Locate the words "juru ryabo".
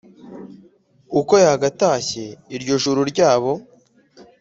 2.83-3.51